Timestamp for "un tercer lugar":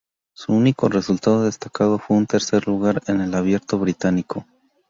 2.17-3.03